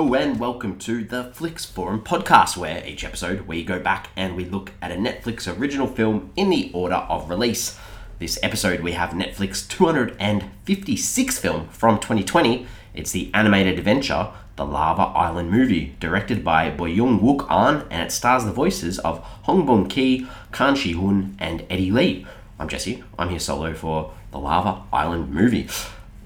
Hello 0.00 0.14
and 0.14 0.40
welcome 0.40 0.78
to 0.78 1.04
the 1.04 1.24
Flix 1.34 1.66
Forum 1.66 2.02
podcast, 2.02 2.56
where 2.56 2.82
each 2.86 3.04
episode 3.04 3.42
we 3.42 3.62
go 3.62 3.78
back 3.78 4.08
and 4.16 4.34
we 4.34 4.46
look 4.46 4.72
at 4.80 4.90
a 4.90 4.94
Netflix 4.94 5.46
original 5.46 5.86
film 5.86 6.32
in 6.36 6.48
the 6.48 6.70
order 6.72 6.94
of 6.94 7.28
release. 7.28 7.78
This 8.18 8.38
episode 8.42 8.80
we 8.80 8.92
have 8.92 9.10
Netflix 9.10 9.68
256 9.68 11.38
film 11.38 11.68
from 11.68 11.98
2020. 11.98 12.66
It's 12.94 13.12
the 13.12 13.30
animated 13.34 13.78
adventure 13.78 14.30
The 14.56 14.64
Larva 14.64 15.02
Island 15.02 15.50
Movie, 15.50 15.94
directed 16.00 16.42
by 16.42 16.70
Byoung-Wook 16.70 17.46
Ahn, 17.50 17.86
and 17.90 18.04
it 18.04 18.10
stars 18.10 18.46
the 18.46 18.52
voices 18.52 18.98
of 19.00 19.18
Hong 19.42 19.66
Bong 19.66 19.86
Ki, 19.86 20.26
Kang 20.50 20.76
Shi 20.76 20.94
Hyun, 20.94 21.34
and 21.38 21.66
Eddy 21.68 21.90
Lee. 21.90 22.26
I'm 22.58 22.68
Jesse. 22.68 23.04
I'm 23.18 23.28
here 23.28 23.38
solo 23.38 23.74
for 23.74 24.14
The 24.30 24.38
Larva 24.38 24.82
Island 24.94 25.30
Movie 25.30 25.68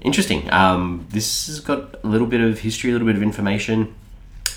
interesting. 0.05 0.51
Um, 0.53 1.07
this 1.09 1.47
has 1.47 1.59
got 1.59 2.03
a 2.03 2.07
little 2.07 2.27
bit 2.27 2.39
of 2.39 2.59
history, 2.59 2.91
a 2.91 2.93
little 2.93 3.07
bit 3.07 3.15
of 3.15 3.23
information. 3.23 3.93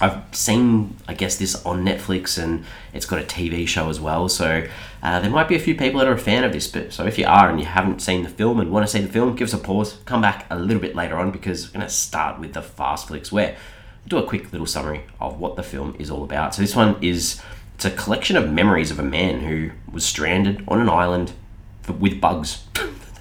I've 0.01 0.23
seen, 0.33 0.97
I 1.09 1.15
guess, 1.15 1.37
this 1.37 1.65
on 1.67 1.85
Netflix, 1.85 2.41
and 2.41 2.65
it's 2.93 3.07
got 3.07 3.21
a 3.21 3.25
TV 3.25 3.67
show 3.67 3.89
as 3.89 3.99
well. 3.99 4.29
So 4.29 4.67
uh, 5.03 5.21
there 5.21 5.31
might 5.31 5.49
be 5.49 5.57
a 5.57 5.59
few 5.59 5.75
people 5.75 5.99
that 5.99 6.07
are 6.07 6.13
a 6.13 6.19
fan 6.19 6.45
of 6.45 6.53
this. 6.53 6.69
But 6.69 6.93
so 6.93 7.05
if 7.05 7.19
you 7.19 7.27
are 7.27 7.51
and 7.51 7.59
you 7.59 7.67
haven't 7.67 8.01
seen 8.01 8.23
the 8.23 8.29
film 8.29 8.61
and 8.61 8.71
want 8.71 8.87
to 8.87 8.93
see 8.93 9.01
the 9.01 9.13
film, 9.13 9.35
give 9.35 9.49
us 9.49 9.55
a 9.55 9.59
pause. 9.59 9.99
Come 10.05 10.21
back 10.21 10.47
a 10.51 10.59
little 10.59 10.81
bit 10.81 10.95
later 10.95 11.19
on 11.19 11.33
because 11.33 11.67
we're 11.67 11.79
going 11.79 11.87
to 11.87 11.93
start 11.93 12.39
with 12.39 12.53
the 12.53 12.63
fast 12.63 13.09
flicks, 13.09 13.33
where 13.33 13.57
we'll 14.05 14.21
do 14.21 14.25
a 14.25 14.29
quick 14.29 14.53
little 14.53 14.67
summary 14.67 15.03
of 15.21 15.41
what 15.41 15.57
the 15.57 15.65
film 15.65 15.97
is 15.99 16.11
all 16.11 16.23
about. 16.23 16.55
So 16.55 16.63
this 16.63 16.77
one 16.77 17.03
is 17.03 17.41
it's 17.75 17.85
a 17.85 17.91
collection 17.91 18.37
of 18.37 18.51
memories 18.51 18.91
of 18.91 19.01
a 19.01 19.05
man 19.05 19.41
who 19.41 19.71
was 19.91 20.05
stranded 20.05 20.63
on 20.69 20.81
an 20.81 20.89
island 20.89 21.33
with 21.99 22.21
bugs. 22.21 22.65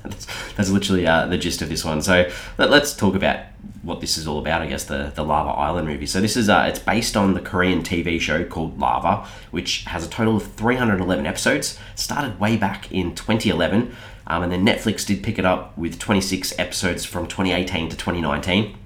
That's, 0.10 0.54
that's 0.54 0.70
literally 0.70 1.08
uh, 1.08 1.28
the 1.28 1.38
gist 1.38 1.62
of 1.62 1.70
this 1.70 1.84
one. 1.84 2.02
So 2.02 2.30
let, 2.58 2.72
us 2.72 2.96
talk 2.96 3.16
about 3.16 3.40
what 3.82 4.02
this 4.02 4.18
is 4.18 4.28
all 4.28 4.40
about. 4.40 4.62
I 4.62 4.68
guess 4.68 4.86
the 4.86 5.12
the 5.16 5.24
Larva 5.24 5.52
Island 5.52 5.88
movie. 5.88 6.06
So 6.06 6.22
this 6.22 6.38
is 6.38 6.50
uh, 6.50 6.66
it's 6.70 6.80
based 6.80 7.16
on 7.18 7.34
the 7.34 7.42
Korean 7.42 7.82
TV 7.82 8.20
show 8.20 8.44
called 8.44 8.80
Larva, 8.80 9.28
which 9.52 9.84
has 9.86 10.06
a 10.06 10.10
total 10.10 10.38
of 10.38 10.52
311 10.54 11.26
episodes. 11.26 11.80
Started 11.96 12.40
way 12.40 12.58
back 12.58 12.92
in 12.92 13.16
2011, 13.16 13.96
um, 14.28 14.44
and 14.44 14.52
then 14.52 14.66
Netflix 14.66 15.06
did 15.06 15.24
pick 15.24 15.40
it 15.40 15.46
up 15.46 15.78
with 15.78 16.00
26 16.00 16.58
episodes 16.60 17.06
from 17.06 17.28
2018 17.28 17.90
to 17.90 17.98
2019. 17.98 18.78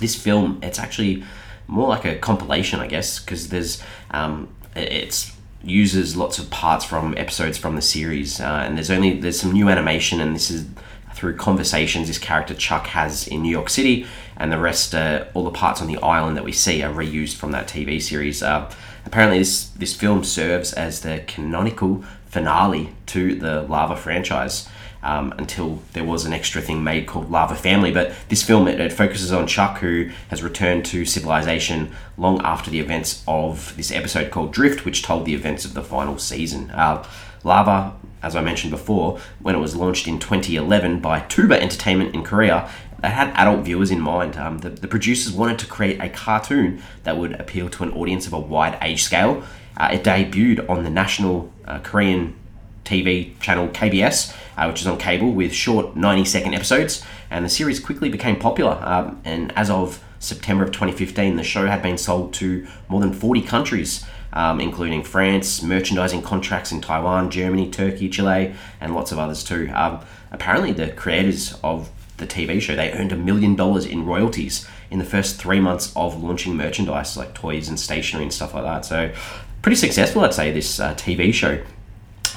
This 0.00 0.14
film, 0.14 0.58
it's 0.62 0.78
actually 0.78 1.22
more 1.68 1.88
like 1.88 2.04
a 2.04 2.16
compilation, 2.16 2.80
I 2.80 2.86
guess, 2.86 3.18
because 3.20 3.48
there's 3.48 3.82
um, 4.10 4.48
it's 4.74 5.32
uses 5.64 6.16
lots 6.16 6.38
of 6.38 6.50
parts 6.50 6.84
from 6.84 7.16
episodes 7.16 7.58
from 7.58 7.76
the 7.76 7.82
series, 7.82 8.40
uh, 8.40 8.64
and 8.66 8.76
there's 8.76 8.90
only 8.90 9.18
there's 9.18 9.40
some 9.40 9.52
new 9.52 9.68
animation, 9.68 10.20
and 10.20 10.34
this 10.34 10.50
is 10.50 10.66
through 11.14 11.36
conversations 11.36 12.08
this 12.08 12.18
character 12.18 12.54
Chuck 12.54 12.86
has 12.88 13.28
in 13.28 13.42
New 13.42 13.50
York 13.50 13.68
City, 13.68 14.06
and 14.36 14.50
the 14.50 14.58
rest, 14.58 14.94
uh, 14.94 15.26
all 15.34 15.44
the 15.44 15.50
parts 15.50 15.80
on 15.80 15.86
the 15.86 15.98
island 15.98 16.36
that 16.36 16.44
we 16.44 16.52
see 16.52 16.82
are 16.82 16.92
reused 16.92 17.36
from 17.36 17.52
that 17.52 17.68
TV 17.68 18.00
series. 18.00 18.42
Uh, 18.42 18.70
apparently, 19.04 19.38
this 19.38 19.68
this 19.68 19.94
film 19.94 20.24
serves 20.24 20.72
as 20.72 21.00
the 21.00 21.22
canonical 21.26 22.04
finale 22.26 22.94
to 23.06 23.34
the 23.34 23.62
Larva 23.62 23.96
franchise 23.96 24.68
um, 25.02 25.32
until 25.38 25.82
there 25.92 26.04
was 26.04 26.24
an 26.24 26.32
extra 26.32 26.62
thing 26.62 26.84
made 26.84 27.06
called 27.06 27.30
Larva 27.30 27.54
Family. 27.54 27.92
But 27.92 28.12
this 28.28 28.42
film 28.42 28.68
it, 28.68 28.80
it, 28.80 28.92
focuses 28.92 29.32
on 29.32 29.46
Chuck, 29.46 29.78
who 29.78 30.10
has 30.28 30.42
returned 30.42 30.84
to 30.86 31.04
civilization 31.04 31.92
long 32.16 32.40
after 32.42 32.70
the 32.70 32.80
events 32.80 33.22
of 33.26 33.76
this 33.76 33.90
episode 33.90 34.30
called 34.30 34.52
Drift, 34.52 34.84
which 34.84 35.02
told 35.02 35.24
the 35.24 35.34
events 35.34 35.64
of 35.64 35.74
the 35.74 35.82
final 35.82 36.18
season. 36.18 36.70
Uh, 36.70 37.04
Larva, 37.44 37.94
as 38.22 38.36
I 38.36 38.40
mentioned 38.40 38.70
before, 38.70 39.18
when 39.40 39.54
it 39.54 39.58
was 39.58 39.74
launched 39.74 40.06
in 40.06 40.18
2011 40.18 41.00
by 41.00 41.20
Tuba 41.20 41.60
Entertainment 41.60 42.14
in 42.14 42.22
Korea, 42.22 42.70
they 43.00 43.10
had 43.10 43.30
adult 43.34 43.64
viewers 43.64 43.90
in 43.90 44.00
mind. 44.00 44.36
Um, 44.36 44.58
the, 44.58 44.70
the, 44.70 44.86
producers 44.86 45.32
wanted 45.32 45.58
to 45.58 45.66
create 45.66 46.00
a 46.00 46.08
cartoon 46.08 46.80
that 47.02 47.16
would 47.16 47.32
appeal 47.32 47.68
to 47.70 47.82
an 47.82 47.90
audience 47.90 48.28
of 48.28 48.32
a 48.32 48.38
wide 48.38 48.78
age 48.80 49.02
scale. 49.02 49.42
Uh, 49.76 49.88
it 49.92 50.04
debuted 50.04 50.68
on 50.70 50.84
the 50.84 50.90
national 50.90 51.52
uh, 51.66 51.80
Korean 51.80 52.36
TV 52.84 53.38
channel 53.40 53.68
KBS, 53.68 54.34
uh, 54.56 54.66
which 54.66 54.80
is 54.80 54.86
on 54.86 54.98
cable 54.98 55.32
with 55.32 55.52
short 55.52 55.96
90 55.96 56.24
second 56.24 56.54
episodes. 56.54 57.04
And 57.30 57.44
the 57.44 57.48
series 57.48 57.80
quickly 57.80 58.08
became 58.08 58.36
popular. 58.38 58.78
Um, 58.82 59.20
and 59.24 59.52
as 59.56 59.70
of 59.70 60.02
September 60.18 60.64
of 60.64 60.70
2015, 60.70 61.36
the 61.36 61.42
show 61.42 61.66
had 61.66 61.82
been 61.82 61.98
sold 61.98 62.32
to 62.34 62.66
more 62.88 63.00
than 63.00 63.12
40 63.12 63.42
countries, 63.42 64.04
um, 64.32 64.60
including 64.60 65.02
France, 65.02 65.62
merchandising 65.62 66.22
contracts 66.22 66.70
in 66.70 66.80
Taiwan, 66.80 67.30
Germany, 67.30 67.70
Turkey, 67.70 68.08
Chile, 68.08 68.54
and 68.80 68.94
lots 68.94 69.10
of 69.12 69.18
others 69.18 69.42
too. 69.42 69.70
Um, 69.74 70.00
apparently, 70.30 70.72
the 70.72 70.92
creators 70.92 71.58
of 71.64 71.90
the 72.18 72.26
TV 72.26 72.60
show 72.60 72.76
they 72.76 72.92
earned 72.92 73.10
a 73.10 73.16
million 73.16 73.56
dollars 73.56 73.84
in 73.84 74.06
royalties 74.06 74.68
in 74.92 75.00
the 75.00 75.04
first 75.04 75.40
three 75.40 75.58
months 75.58 75.92
of 75.96 76.22
launching 76.22 76.56
merchandise 76.56 77.16
like 77.16 77.34
toys 77.34 77.68
and 77.68 77.80
stationery 77.80 78.22
and 78.22 78.32
stuff 78.32 78.54
like 78.54 78.64
that. 78.64 78.84
So, 78.84 79.12
pretty 79.60 79.76
successful, 79.76 80.22
I'd 80.22 80.34
say, 80.34 80.52
this 80.52 80.78
uh, 80.78 80.94
TV 80.94 81.34
show 81.34 81.62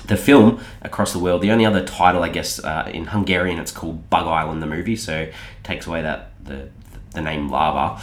the 0.08 0.18
film 0.18 0.64
across 0.82 1.14
the 1.14 1.20
world. 1.20 1.42
The 1.42 1.52
only 1.52 1.66
other 1.66 1.86
title, 1.86 2.24
I 2.24 2.30
guess, 2.30 2.60
uh, 2.64 2.90
in 2.94 3.08
Hungarian, 3.08 3.60
it's 3.60 3.72
called 3.72 4.10
Bug 4.10 4.28
Island, 4.28 4.62
the 4.62 4.68
movie. 4.68 4.96
So 4.96 5.30
takes 5.64 5.88
away 5.88 6.02
that 6.02 6.32
the 6.44 6.70
the 7.12 7.22
name 7.22 7.50
Larva. 7.50 8.02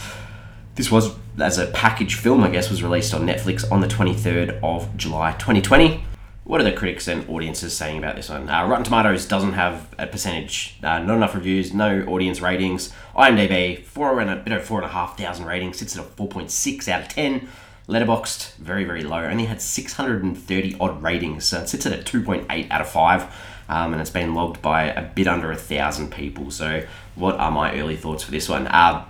This 0.75 0.91
was 0.91 1.15
as 1.39 1.57
a 1.57 1.67
package 1.67 2.15
film, 2.15 2.43
I 2.43 2.49
guess, 2.49 2.69
was 2.69 2.83
released 2.83 3.13
on 3.13 3.25
Netflix 3.25 3.69
on 3.71 3.81
the 3.81 3.87
23rd 3.87 4.59
of 4.63 4.95
July 4.97 5.31
2020. 5.33 6.03
What 6.45 6.59
are 6.59 6.65
the 6.65 6.73
critics 6.73 7.07
and 7.07 7.27
audiences 7.29 7.75
saying 7.75 7.99
about 7.99 8.17
this 8.17 8.29
one? 8.29 8.49
Uh, 8.49 8.67
Rotten 8.67 8.83
Tomatoes 8.83 9.25
doesn't 9.25 9.53
have 9.53 9.87
a 9.97 10.05
percentage, 10.05 10.77
uh, 10.83 10.99
not 10.99 11.15
enough 11.15 11.35
reviews, 11.35 11.73
no 11.73 12.03
audience 12.03 12.41
ratings. 12.41 12.91
IMDb, 13.15 13.81
four 13.81 14.19
and 14.19 14.29
a 14.29 14.35
bit 14.35 14.61
four 14.61 14.79
and 14.79 14.85
a 14.85 14.93
half 14.93 15.17
thousand 15.17 15.45
ratings, 15.45 15.77
sits 15.77 15.97
at 15.97 16.03
a 16.03 16.07
4.6 16.07 16.87
out 16.89 17.03
of 17.03 17.07
10. 17.07 17.47
Letterboxd, 17.87 18.53
very, 18.55 18.85
very 18.85 19.03
low. 19.03 19.23
Only 19.23 19.45
had 19.45 19.61
630 19.61 20.77
odd 20.79 21.03
ratings, 21.03 21.45
so 21.45 21.59
it 21.61 21.69
sits 21.69 21.85
at 21.85 21.93
a 21.93 21.97
2.8 22.01 22.71
out 22.71 22.81
of 22.81 22.89
5. 22.89 23.23
Um, 23.69 23.93
and 23.93 24.01
it's 24.01 24.09
been 24.09 24.33
logged 24.33 24.61
by 24.61 24.85
a 24.85 25.01
bit 25.01 25.27
under 25.27 25.51
a 25.51 25.55
thousand 25.55 26.11
people. 26.11 26.51
So, 26.51 26.85
what 27.15 27.35
are 27.35 27.51
my 27.51 27.79
early 27.79 27.95
thoughts 27.95 28.23
for 28.23 28.31
this 28.31 28.49
one? 28.49 28.67
Uh, 28.67 29.05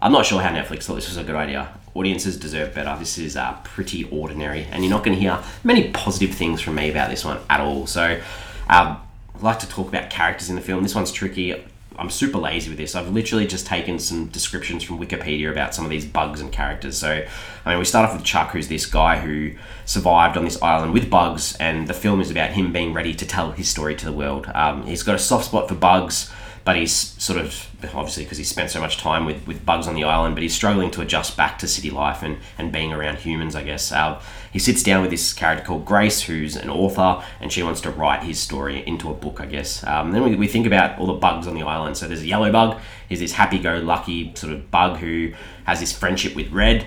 I'm 0.00 0.12
not 0.12 0.24
sure 0.24 0.40
how 0.40 0.50
Netflix 0.50 0.84
thought 0.84 0.94
this 0.94 1.08
was 1.08 1.18
a 1.18 1.24
good 1.24 1.34
idea. 1.34 1.68
Audiences 1.94 2.38
deserve 2.38 2.74
better. 2.74 2.96
This 2.98 3.18
is 3.18 3.36
uh, 3.36 3.58
pretty 3.62 4.04
ordinary, 4.04 4.64
and 4.64 4.82
you're 4.82 4.90
not 4.90 5.04
going 5.04 5.16
to 5.16 5.20
hear 5.20 5.38
many 5.64 5.90
positive 5.90 6.34
things 6.34 6.60
from 6.60 6.76
me 6.76 6.90
about 6.90 7.10
this 7.10 7.24
one 7.24 7.40
at 7.50 7.60
all. 7.60 7.86
So, 7.86 8.20
um, 8.68 9.00
I'd 9.34 9.42
like 9.42 9.58
to 9.60 9.68
talk 9.68 9.88
about 9.88 10.08
characters 10.10 10.48
in 10.48 10.56
the 10.56 10.62
film. 10.62 10.82
This 10.82 10.94
one's 10.94 11.12
tricky. 11.12 11.62
I'm 12.00 12.08
super 12.08 12.38
lazy 12.38 12.70
with 12.70 12.78
this. 12.78 12.94
I've 12.94 13.10
literally 13.10 13.46
just 13.46 13.66
taken 13.66 13.98
some 13.98 14.28
descriptions 14.28 14.82
from 14.82 14.98
Wikipedia 14.98 15.50
about 15.52 15.74
some 15.74 15.84
of 15.84 15.90
these 15.90 16.06
bugs 16.06 16.40
and 16.40 16.50
characters. 16.50 16.96
So, 16.96 17.22
I 17.64 17.68
mean, 17.68 17.78
we 17.78 17.84
start 17.84 18.08
off 18.08 18.16
with 18.16 18.24
Chuck, 18.24 18.52
who's 18.52 18.68
this 18.68 18.86
guy 18.86 19.18
who 19.18 19.52
survived 19.84 20.38
on 20.38 20.44
this 20.44 20.60
island 20.62 20.94
with 20.94 21.10
bugs, 21.10 21.56
and 21.60 21.86
the 21.86 21.94
film 21.94 22.22
is 22.22 22.30
about 22.30 22.52
him 22.52 22.72
being 22.72 22.94
ready 22.94 23.12
to 23.12 23.26
tell 23.26 23.52
his 23.52 23.68
story 23.68 23.94
to 23.96 24.06
the 24.06 24.12
world. 24.12 24.50
Um, 24.54 24.86
he's 24.86 25.02
got 25.02 25.14
a 25.14 25.18
soft 25.18 25.44
spot 25.44 25.68
for 25.68 25.74
bugs 25.74 26.32
but 26.70 26.76
he's 26.76 26.94
sort 27.20 27.36
of 27.36 27.68
obviously 27.96 28.22
because 28.22 28.38
he 28.38 28.44
spent 28.44 28.70
so 28.70 28.78
much 28.78 28.96
time 28.96 29.24
with, 29.24 29.44
with 29.44 29.66
bugs 29.66 29.88
on 29.88 29.96
the 29.96 30.04
island, 30.04 30.36
but 30.36 30.42
he's 30.42 30.54
struggling 30.54 30.88
to 30.88 31.00
adjust 31.00 31.36
back 31.36 31.58
to 31.58 31.66
city 31.66 31.90
life 31.90 32.22
and, 32.22 32.38
and 32.58 32.70
being 32.70 32.92
around 32.92 33.16
humans, 33.16 33.56
I 33.56 33.64
guess. 33.64 33.90
Uh, 33.90 34.22
he 34.52 34.60
sits 34.60 34.84
down 34.84 35.02
with 35.02 35.10
this 35.10 35.32
character 35.32 35.64
called 35.64 35.84
Grace, 35.84 36.22
who's 36.22 36.54
an 36.54 36.70
author, 36.70 37.24
and 37.40 37.50
she 37.50 37.64
wants 37.64 37.80
to 37.80 37.90
write 37.90 38.22
his 38.22 38.38
story 38.38 38.86
into 38.86 39.10
a 39.10 39.14
book, 39.14 39.40
I 39.40 39.46
guess. 39.46 39.82
Um, 39.82 40.12
then 40.12 40.22
we, 40.22 40.36
we 40.36 40.46
think 40.46 40.64
about 40.64 40.96
all 41.00 41.08
the 41.08 41.14
bugs 41.14 41.48
on 41.48 41.54
the 41.54 41.62
island. 41.64 41.96
So 41.96 42.06
there's 42.06 42.22
a 42.22 42.26
yellow 42.28 42.52
bug, 42.52 42.78
he's 43.08 43.18
this 43.18 43.32
happy 43.32 43.58
go 43.58 43.78
lucky 43.78 44.32
sort 44.36 44.52
of 44.52 44.70
bug 44.70 44.98
who 44.98 45.32
has 45.64 45.80
this 45.80 45.90
friendship 45.90 46.36
with 46.36 46.52
Red. 46.52 46.86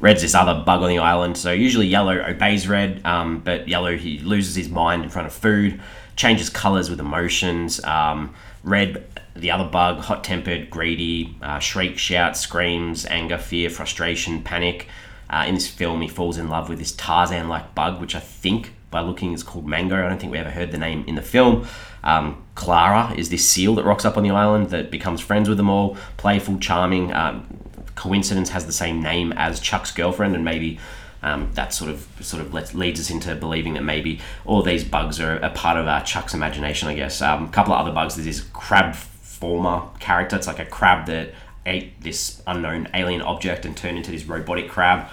Red's 0.00 0.22
this 0.22 0.34
other 0.34 0.64
bug 0.64 0.80
on 0.80 0.88
the 0.88 1.00
island. 1.00 1.36
So 1.36 1.52
usually 1.52 1.86
yellow 1.86 2.18
obeys 2.18 2.66
red, 2.66 3.04
um, 3.04 3.40
but 3.40 3.68
yellow 3.68 3.94
he 3.94 4.20
loses 4.20 4.56
his 4.56 4.70
mind 4.70 5.04
in 5.04 5.10
front 5.10 5.26
of 5.26 5.34
food, 5.34 5.82
changes 6.16 6.48
colors 6.48 6.90
with 6.90 7.00
emotions. 7.00 7.82
Um, 7.84 8.34
Red, 8.64 9.04
the 9.34 9.50
other 9.50 9.68
bug, 9.68 9.98
hot 9.98 10.22
tempered, 10.22 10.70
greedy, 10.70 11.36
uh, 11.42 11.58
shriek, 11.58 11.98
shout, 11.98 12.36
screams, 12.36 13.06
anger, 13.06 13.38
fear, 13.38 13.70
frustration, 13.70 14.42
panic. 14.42 14.86
Uh, 15.28 15.44
in 15.48 15.54
this 15.54 15.68
film, 15.68 16.02
he 16.02 16.08
falls 16.08 16.38
in 16.38 16.48
love 16.48 16.68
with 16.68 16.78
this 16.78 16.92
Tarzan 16.92 17.48
like 17.48 17.74
bug, 17.74 18.00
which 18.00 18.14
I 18.14 18.20
think 18.20 18.72
by 18.90 19.00
looking 19.00 19.32
is 19.32 19.42
called 19.42 19.66
Mango. 19.66 20.04
I 20.04 20.08
don't 20.08 20.20
think 20.20 20.30
we 20.30 20.38
ever 20.38 20.50
heard 20.50 20.70
the 20.70 20.78
name 20.78 21.04
in 21.06 21.14
the 21.14 21.22
film. 21.22 21.66
Um, 22.04 22.44
Clara 22.54 23.14
is 23.16 23.30
this 23.30 23.48
seal 23.48 23.74
that 23.76 23.84
rocks 23.84 24.04
up 24.04 24.16
on 24.16 24.22
the 24.22 24.30
island 24.30 24.70
that 24.70 24.90
becomes 24.90 25.20
friends 25.20 25.48
with 25.48 25.56
them 25.56 25.70
all, 25.70 25.96
playful, 26.18 26.58
charming. 26.58 27.12
Um, 27.12 27.46
coincidence 27.94 28.50
has 28.50 28.66
the 28.66 28.72
same 28.72 29.02
name 29.02 29.32
as 29.32 29.58
Chuck's 29.60 29.90
girlfriend, 29.90 30.34
and 30.34 30.44
maybe 30.44 30.78
um, 31.22 31.50
that 31.54 31.72
sort 31.72 31.90
of 31.90 32.06
sort 32.20 32.42
of 32.42 32.52
lets, 32.52 32.74
leads 32.74 32.98
us 33.00 33.10
into 33.10 33.34
believing 33.34 33.74
that 33.74 33.84
maybe 33.84 34.20
all 34.44 34.62
these 34.62 34.84
bugs 34.84 35.20
are 35.20 35.36
a 35.36 35.50
part 35.50 35.76
of 35.76 35.86
uh, 35.86 36.00
Chuck's 36.00 36.34
imagination. 36.34 36.88
I 36.88 36.94
guess 36.94 37.22
um, 37.22 37.44
a 37.44 37.48
couple 37.48 37.72
of 37.72 37.80
other 37.80 37.92
bugs. 37.92 38.16
There's 38.16 38.26
this 38.26 38.40
crab 38.52 38.94
former 38.94 39.82
character. 40.00 40.36
It's 40.36 40.46
like 40.46 40.58
a 40.58 40.66
crab 40.66 41.06
that 41.06 41.34
ate 41.64 42.00
this 42.00 42.42
unknown 42.46 42.88
alien 42.94 43.22
object 43.22 43.64
and 43.64 43.76
turned 43.76 43.96
into 43.96 44.10
this 44.10 44.24
robotic 44.24 44.68
crab. 44.68 45.08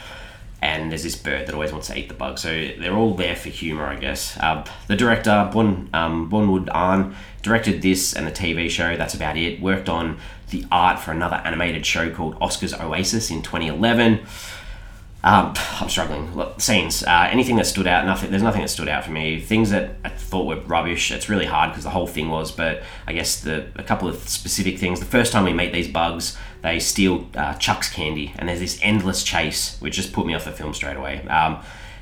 and 0.61 0.91
there's 0.91 1.03
this 1.03 1.15
bird 1.15 1.47
that 1.47 1.53
always 1.53 1.71
wants 1.71 1.87
to 1.87 1.97
eat 1.97 2.09
the 2.09 2.13
bug. 2.13 2.37
So 2.37 2.49
they're 2.49 2.95
all 2.95 3.13
there 3.13 3.35
for 3.35 3.49
humor, 3.49 3.85
I 3.85 3.95
guess. 3.95 4.37
Uh, 4.37 4.65
the 4.87 4.95
director, 4.95 5.49
Bon, 5.53 5.89
um, 5.93 6.29
Bonwood 6.29 6.67
Arn, 6.73 7.15
directed 7.41 7.81
this 7.81 8.13
and 8.13 8.27
the 8.27 8.31
TV 8.31 8.69
show. 8.69 8.97
That's 8.97 9.13
about 9.13 9.37
it. 9.37 9.61
Worked 9.61 9.87
on 9.87 10.17
the 10.49 10.65
art 10.71 10.99
for 10.99 11.11
another 11.11 11.37
animated 11.45 11.85
show 11.85 12.13
called 12.13 12.35
Oscar's 12.41 12.73
Oasis 12.73 13.31
in 13.31 13.41
2011. 13.41 14.19
Um, 15.21 15.53
I'm 15.81 15.89
struggling. 15.89 16.33
Look, 16.33 16.61
scenes. 16.61 17.03
Uh, 17.03 17.27
anything 17.29 17.57
that 17.57 17.65
stood 17.65 17.87
out. 17.87 18.05
Nothing. 18.05 18.29
There's 18.29 18.43
nothing 18.43 18.61
that 18.61 18.69
stood 18.69 18.87
out 18.87 19.03
for 19.03 19.11
me. 19.11 19.39
Things 19.39 19.69
that 19.71 19.95
I 20.03 20.09
thought 20.09 20.45
were 20.45 20.61
rubbish. 20.61 21.11
It's 21.11 21.27
really 21.27 21.45
hard 21.45 21.71
because 21.71 21.83
the 21.83 21.89
whole 21.89 22.07
thing 22.07 22.29
was. 22.29 22.51
But 22.51 22.83
I 23.05 23.13
guess 23.13 23.41
the 23.41 23.67
a 23.75 23.83
couple 23.83 24.07
of 24.07 24.29
specific 24.29 24.79
things. 24.79 24.99
The 24.99 25.05
first 25.05 25.33
time 25.33 25.43
we 25.43 25.53
meet 25.53 25.73
these 25.73 25.89
bugs, 25.89 26.37
they 26.61 26.79
steal 26.79 27.27
uh, 27.35 27.55
Chuck's 27.55 27.89
candy, 27.89 28.33
and 28.37 28.47
there's 28.47 28.61
this 28.61 28.79
endless 28.81 29.23
chase, 29.23 29.77
which 29.81 29.95
just 29.95 30.13
put 30.13 30.25
me 30.25 30.33
off 30.33 30.45
the 30.45 30.51
film 30.51 30.73
straight 30.73 30.95
away. 30.95 31.27
Um, 31.27 31.61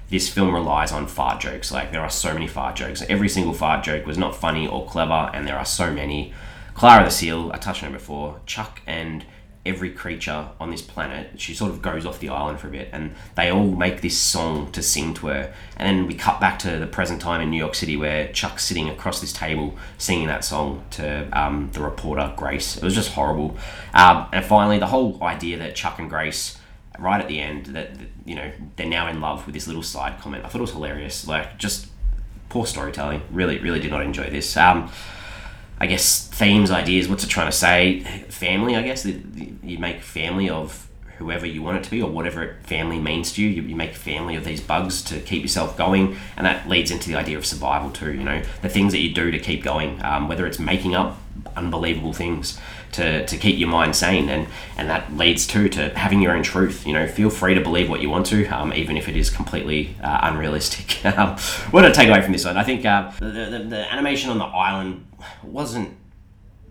this 0.10 0.30
film 0.30 0.54
relies 0.54 0.92
on 0.92 1.08
fart 1.08 1.42
jokes. 1.42 1.72
Like 1.72 1.92
there 1.92 2.02
are 2.02 2.10
so 2.10 2.34
many 2.34 2.48
fart 2.48 2.76
jokes. 2.76 3.02
Every 3.10 3.30
single 3.30 3.54
fart 3.54 3.84
joke 3.84 4.06
was 4.06 4.18
not 4.18 4.36
funny 4.36 4.68
or 4.68 4.86
clever, 4.86 5.32
and 5.34 5.48
there 5.48 5.58
are 5.58 5.66
so 5.66 5.92
many. 5.92 6.34
Clara 6.76 7.04
the 7.04 7.10
Seal, 7.10 7.52
I 7.52 7.58
touched 7.58 7.82
on 7.82 7.90
it 7.90 7.94
before. 7.94 8.40
Chuck 8.46 8.82
and 8.86 9.26
every 9.68 9.92
creature 9.92 10.50
on 10.60 10.72
this 10.72 10.82
planet. 10.82 11.40
She 11.40 11.54
sort 11.54 11.72
of 11.72 11.82
goes 11.82 12.06
off 12.06 12.20
the 12.20 12.30
island 12.30 12.60
for 12.60 12.68
a 12.68 12.72
bit, 12.72 12.90
and 12.92 13.16
they 13.36 13.52
all 13.52 13.72
make 13.72 14.02
this 14.02 14.18
song 14.18 14.72
to 14.72 14.82
sing 14.82 15.14
to 15.16 15.28
her. 15.28 15.54
And 15.76 15.88
then 15.88 16.08
we 16.08 16.14
cut 16.14 16.40
back 16.40 16.60
to 16.60 16.80
the 16.80 16.88
present 16.88 17.22
time 17.22 17.42
in 17.42 17.50
New 17.50 17.58
York 17.58 17.76
City, 17.76 17.98
where 17.98 18.32
Chuck's 18.32 18.66
sitting 18.66 18.90
across 18.90 19.22
this 19.22 19.34
table 19.34 19.76
singing 19.98 20.28
that 20.28 20.44
song 20.44 20.84
to 20.92 21.28
um, 21.38 21.70
the 21.74 21.82
reporter 21.82 22.34
Grace. 22.38 22.78
It 22.78 22.84
was 22.84 22.96
just 22.96 23.12
horrible. 23.12 23.58
Um, 23.94 24.28
and 24.34 24.46
finally, 24.46 24.80
the 24.80 24.88
whole 24.88 25.22
idea 25.24 25.58
that 25.58 25.76
Chuck 25.76 26.00
and 26.00 26.10
Grace 26.10 26.58
right 27.00 27.22
at 27.22 27.28
the 27.28 27.40
end 27.40 27.68
that, 27.68 27.92
you 28.26 28.34
know 28.34 28.52
they're 28.76 28.88
now 28.88 29.08
in 29.08 29.22
love 29.22 29.46
with 29.46 29.54
this 29.54 29.68
little 29.68 29.84
side 29.84 30.20
comment. 30.20 30.44
I 30.44 30.48
thought 30.48 30.60
it 30.60 30.62
was 30.62 30.72
hilarious. 30.72 31.28
Like 31.28 31.58
just 31.58 31.88
poor 32.50 32.66
storytelling. 32.66 33.22
Really, 33.32 33.60
really 33.60 33.80
did 33.80 33.92
not 33.92 34.02
enjoy 34.02 34.30
this. 34.30 34.56
Um, 34.58 34.92
I 35.80 35.86
guess 35.86 36.28
themes, 36.28 36.72
ideas. 36.72 37.08
What's 37.08 37.24
it 37.24 37.30
trying 37.30 37.50
to 37.50 37.56
say? 37.56 38.02
Family. 38.30 38.76
I 38.76 38.82
guess 38.82 39.06
you 39.06 39.80
make 39.80 40.02
family 40.02 40.50
of 40.50 40.88
whoever 41.18 41.46
you 41.46 41.62
want 41.62 41.78
it 41.78 41.84
to 41.84 41.92
be 41.92 42.02
or 42.02 42.10
whatever 42.10 42.58
family 42.64 43.00
means 43.00 43.34
to 43.34 43.44
you. 43.44 43.62
you. 43.62 43.76
Make 43.76 43.94
family 43.96 44.36
of 44.36 44.44
these 44.44 44.62
bugs 44.62 45.02
to 45.04 45.20
keep 45.20 45.42
yourself 45.42 45.78
going, 45.78 46.18
and 46.36 46.46
that 46.46 46.68
leads 46.68 46.92
into 46.92 47.10
the 47.10 47.16
idea 47.16 47.38
of 47.38 47.46
survival 47.46 47.92
too. 47.92 48.14
You 48.14 48.24
know, 48.24 48.44
the 48.62 48.70
things 48.70 48.92
that 48.94 49.00
you 49.00 49.14
do 49.14 49.32
to 49.32 49.40
keep 49.40 49.64
going, 49.64 50.04
um, 50.04 50.28
whether 50.28 50.46
it's 50.48 50.60
making 50.60 50.96
up 50.96 51.18
unbelievable 51.56 52.14
things 52.14 52.60
to, 52.94 53.26
to 53.26 53.38
keep 53.38 53.60
your 53.60 53.70
mind 53.70 53.96
sane 53.96 54.30
and 54.30 54.48
and 54.78 54.90
that 54.90 55.16
leads 55.16 55.46
to 55.48 55.68
to 55.70 55.90
having 55.98 56.22
your 56.22 56.32
own 56.32 56.44
truth 56.44 56.86
you 56.88 56.94
know 56.94 57.08
feel 57.08 57.30
free 57.30 57.54
to 57.54 57.62
believe 57.62 57.90
what 57.90 58.02
you 58.02 58.10
want 58.10 58.26
to 58.26 58.46
um, 58.48 58.74
even 58.74 58.98
if 58.98 59.10
it 59.10 59.16
is 59.16 59.30
completely 59.30 59.96
uh, 60.02 60.20
unrealistic 60.24 61.06
um, 61.18 61.38
what 61.72 61.82
did 61.82 61.92
I 61.92 61.94
take 61.94 62.10
away 62.10 62.22
from 62.22 62.32
this 62.32 62.46
one 62.46 62.58
I 62.58 62.64
think 62.64 62.86
uh, 62.86 63.12
the, 63.20 63.26
the, 63.26 63.66
the 63.70 63.94
animation 63.94 64.30
on 64.30 64.38
the 64.38 64.46
island 64.46 65.06
wasn't 65.44 65.98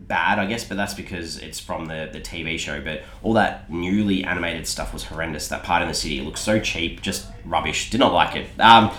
bad, 0.07 0.39
I 0.39 0.47
guess, 0.47 0.65
but 0.65 0.77
that's 0.77 0.95
because 0.95 1.39
it's 1.39 1.59
from 1.59 1.87
the, 1.87 2.09
the 2.13 2.21
TV 2.21 2.59
show. 2.59 2.81
But 2.81 3.03
all 3.23 3.33
that 3.35 3.71
newly 3.71 4.25
animated 4.25 4.67
stuff 4.67 4.93
was 4.93 5.05
horrendous. 5.05 5.49
That 5.49 5.63
part 5.63 5.83
in 5.83 5.89
the 5.89 5.95
city 5.95 6.21
looked 6.21 6.39
so 6.39 6.61
cheap, 6.61 7.03
just 7.03 7.27
rubbish. 7.45 7.91
Did 7.91 8.01
not 8.01 8.13
like 8.13 8.37
it. 8.37 8.49
Um, 8.61 8.91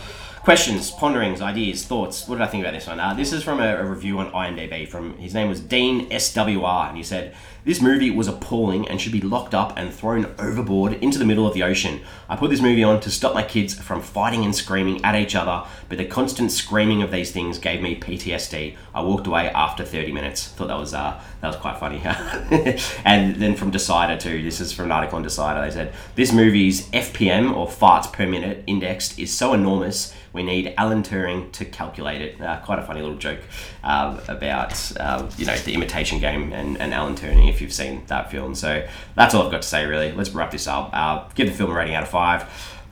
questions, 0.47 0.91
ponderings, 0.91 1.41
ideas, 1.41 1.83
thoughts. 1.83 2.25
What 2.25 2.37
did 2.37 2.41
I 2.41 2.47
think 2.47 2.63
about 2.63 2.71
this 2.71 2.87
one? 2.87 3.01
Uh, 3.01 3.13
this 3.13 3.33
is 3.33 3.43
from 3.43 3.59
a, 3.59 3.75
a, 3.79 3.83
review 3.83 4.17
on 4.19 4.31
IMDb. 4.31 4.87
From 4.87 5.17
his 5.17 5.33
name 5.33 5.49
was 5.49 5.59
Dean 5.59 6.09
SWR, 6.09 6.87
and 6.87 6.95
he 6.95 7.03
said 7.03 7.35
this 7.65 7.81
movie 7.81 8.09
was 8.09 8.29
appalling 8.29 8.87
and 8.87 9.01
should 9.01 9.11
be 9.11 9.19
locked 9.19 9.53
up 9.53 9.73
and 9.75 9.93
thrown 9.93 10.33
overboard 10.39 10.93
into 11.03 11.19
the 11.19 11.25
middle 11.25 11.45
of 11.45 11.53
the 11.53 11.63
ocean. 11.63 11.99
I 12.29 12.37
put 12.37 12.49
this 12.49 12.61
movie 12.61 12.81
on 12.81 13.01
to 13.01 13.11
stop 13.11 13.33
my 13.33 13.43
kids 13.43 13.73
from 13.73 14.01
fighting 14.01 14.45
and 14.45 14.55
screaming 14.55 15.03
at 15.03 15.15
each 15.15 15.35
other, 15.35 15.67
but 15.89 15.97
the 15.97 16.05
constant 16.05 16.53
screaming 16.53 17.01
of 17.01 17.11
these 17.11 17.33
things 17.33 17.59
gave 17.59 17.81
me 17.81 17.99
PTSD. 17.99 18.77
I 18.95 19.01
walked 19.01 19.27
away 19.27 19.49
after 19.49 19.83
30 19.83 20.13
minutes. 20.13 20.47
Thought 20.47 20.69
that 20.69 20.79
was 20.79 20.93
uh, 20.93 21.21
that 21.41 21.47
was 21.47 21.57
quite 21.57 21.77
funny. 21.77 22.01
and 23.03 23.35
then 23.35 23.53
from 23.53 23.69
Decider 23.69 24.17
too. 24.17 24.41
This 24.43 24.61
is 24.61 24.71
from 24.71 24.85
an 24.85 24.93
article 24.93 25.17
on 25.17 25.23
Decider. 25.23 25.59
They 25.59 25.71
said 25.71 25.93
this 26.15 26.31
movie's 26.31 26.87
FPM 26.91 27.53
or 27.53 27.67
farts 27.67 28.09
per 28.13 28.25
minute 28.25 28.63
indexed 28.65 29.19
is 29.19 29.33
so 29.33 29.53
enormous 29.53 30.13
we 30.37 30.43
need 30.43 30.73
Alan 30.77 31.01
Turing 31.01 31.51
to 31.53 31.65
calculate 31.65 32.21
it. 32.21 32.39
Uh, 32.39 32.59
quite 32.59 32.77
a 32.77 32.83
funny 32.83 33.01
little 33.01 33.17
joke 33.17 33.39
um, 33.83 34.21
about 34.27 34.95
um, 34.99 35.29
you 35.35 35.45
know 35.45 35.57
the 35.57 35.73
Imitation 35.73 36.19
Game 36.19 36.53
and, 36.53 36.77
and 36.77 36.93
Alan 36.93 37.15
Turing 37.15 37.49
if 37.49 37.59
you've 37.59 37.73
seen 37.73 38.03
that 38.07 38.29
film. 38.29 38.53
So 38.53 38.87
that's 39.15 39.33
all 39.33 39.43
I've 39.43 39.51
got 39.51 39.63
to 39.63 39.67
say 39.67 39.85
really. 39.87 40.11
Let's 40.11 40.29
wrap 40.29 40.51
this 40.51 40.67
up. 40.67 40.91
Uh, 40.93 41.27
give 41.33 41.47
the 41.47 41.53
film 41.53 41.71
a 41.71 41.73
rating 41.73 41.95
out 41.95 42.03
of 42.03 42.09
five 42.09 42.43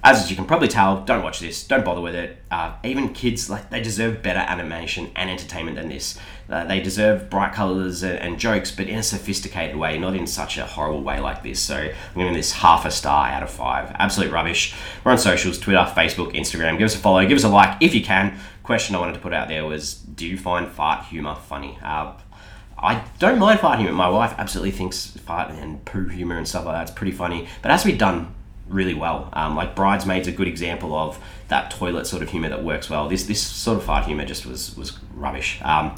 as 0.05 0.29
you 0.29 0.35
can 0.35 0.45
probably 0.45 0.67
tell, 0.67 1.03
don't 1.03 1.23
watch 1.23 1.39
this. 1.39 1.65
Don't 1.65 1.83
bother 1.83 1.99
with 1.99 2.13
it. 2.13 2.37
Uh, 2.51 2.75
even 2.83 3.11
kids, 3.11 3.49
like 3.49 3.71
they 3.71 3.81
deserve 3.81 4.21
better 4.21 4.39
animation 4.39 5.09
and 5.15 5.31
entertainment 5.31 5.77
than 5.77 5.89
this. 5.89 6.19
Uh, 6.47 6.63
they 6.63 6.79
deserve 6.79 7.27
bright 7.27 7.53
colors 7.53 8.03
and, 8.03 8.19
and, 8.19 8.39
jokes, 8.39 8.69
but 8.69 8.87
in 8.87 8.99
a 8.99 9.03
sophisticated 9.03 9.75
way, 9.75 9.97
not 9.97 10.15
in 10.15 10.27
such 10.27 10.59
a 10.59 10.65
horrible 10.65 11.01
way 11.01 11.19
like 11.19 11.41
this. 11.41 11.59
So 11.59 11.75
I'm 11.75 12.15
giving 12.15 12.33
this 12.33 12.51
half 12.51 12.85
a 12.85 12.91
star 12.91 13.29
out 13.29 13.41
of 13.41 13.49
five. 13.49 13.95
Absolute 13.97 14.31
rubbish. 14.31 14.75
We're 15.03 15.11
on 15.11 15.17
socials: 15.17 15.57
Twitter, 15.57 15.79
Facebook, 15.95 16.35
Instagram. 16.35 16.77
Give 16.77 16.85
us 16.85 16.93
a 16.93 16.99
follow. 16.99 17.25
Give 17.25 17.37
us 17.39 17.43
a 17.43 17.49
like 17.49 17.81
if 17.81 17.95
you 17.95 18.03
can. 18.03 18.37
Question 18.61 18.95
I 18.95 18.99
wanted 18.99 19.13
to 19.13 19.19
put 19.19 19.33
out 19.33 19.47
there 19.47 19.65
was: 19.65 19.95
Do 19.95 20.27
you 20.27 20.37
find 20.37 20.67
fart 20.67 21.05
humor 21.05 21.33
funny? 21.33 21.79
Uh, 21.81 22.13
I 22.77 23.03
don't 23.17 23.39
mind 23.39 23.59
fart 23.59 23.79
humor. 23.79 23.93
My 23.93 24.09
wife 24.09 24.35
absolutely 24.37 24.71
thinks 24.71 25.07
fart 25.07 25.49
and 25.49 25.83
poo 25.83 26.09
humor 26.09 26.37
and 26.37 26.47
stuff 26.47 26.65
like 26.65 26.75
that's 26.75 26.91
pretty 26.91 27.11
funny, 27.11 27.47
but 27.63 27.75
to 27.75 27.85
be 27.87 27.97
done 27.97 28.35
really 28.67 28.93
well. 28.93 29.29
Um, 29.33 29.55
like 29.55 29.75
Bridesmaids, 29.75 30.27
a 30.27 30.31
good 30.31 30.47
example 30.47 30.95
of 30.95 31.19
that 31.47 31.71
toilet 31.71 32.07
sort 32.07 32.23
of 32.23 32.29
humor 32.29 32.49
that 32.49 32.63
works 32.63 32.89
well. 32.89 33.07
This 33.07 33.25
this 33.25 33.41
sort 33.41 33.77
of 33.77 33.83
fart 33.83 34.05
humor 34.05 34.25
just 34.25 34.45
was 34.45 34.75
was 34.75 34.97
rubbish. 35.13 35.59
Um, 35.61 35.95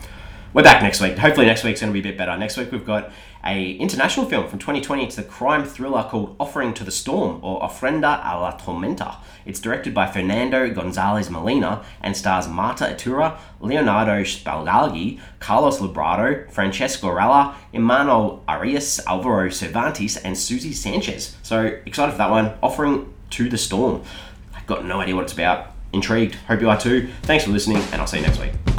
we're 0.53 0.63
back 0.63 0.81
next 0.81 1.01
week. 1.01 1.17
Hopefully 1.17 1.45
next 1.45 1.63
week's 1.63 1.81
going 1.81 1.91
to 1.91 1.93
be 1.93 2.07
a 2.07 2.11
bit 2.11 2.17
better. 2.17 2.35
Next 2.37 2.57
week 2.57 2.71
we've 2.71 2.85
got 2.85 3.11
a 3.45 3.71
international 3.73 4.25
film 4.25 4.47
from 4.47 4.59
2020. 4.59 5.03
It's 5.03 5.15
the 5.15 5.23
crime 5.23 5.63
thriller 5.63 6.03
called 6.03 6.35
Offering 6.39 6.73
to 6.75 6.83
the 6.83 6.91
Storm 6.91 7.39
or 7.43 7.61
Ofrenda 7.61 8.19
a 8.23 8.39
la 8.39 8.57
Tormenta. 8.57 9.17
It's 9.45 9.59
directed 9.59 9.93
by 9.93 10.07
Fernando 10.07 10.69
Gonzalez 10.73 11.29
Molina 11.29 11.83
and 12.01 12.15
stars 12.15 12.47
Marta 12.47 12.85
Etura, 12.85 13.37
Leonardo 13.59 14.23
Sbaraglia, 14.23 15.19
Carlos 15.39 15.79
Lombardo, 15.79 16.45
Francesc 16.51 17.01
Orella, 17.01 17.55
Emmanuel 17.73 18.43
Arias, 18.47 18.99
Alvaro 19.07 19.49
Cervantes, 19.49 20.17
and 20.17 20.37
Susi 20.37 20.73
Sanchez. 20.73 21.37
So 21.43 21.79
excited 21.85 22.13
for 22.13 22.17
that 22.19 22.29
one. 22.31 22.57
Offering 22.61 23.13
to 23.31 23.49
the 23.49 23.57
Storm. 23.57 24.03
I've 24.55 24.67
got 24.67 24.85
no 24.85 25.01
idea 25.01 25.15
what 25.15 25.25
it's 25.25 25.33
about. 25.33 25.73
Intrigued. 25.93 26.35
Hope 26.35 26.61
you 26.61 26.69
are 26.69 26.79
too. 26.79 27.09
Thanks 27.23 27.45
for 27.45 27.51
listening, 27.51 27.77
and 27.91 28.01
I'll 28.01 28.07
see 28.07 28.17
you 28.17 28.23
next 28.23 28.39
week. 28.39 28.76